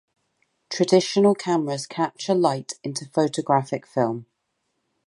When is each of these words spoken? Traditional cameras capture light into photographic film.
Traditional 0.71 1.35
cameras 1.35 1.85
capture 1.85 2.33
light 2.33 2.73
into 2.83 3.05
photographic 3.09 3.85
film. 3.85 4.25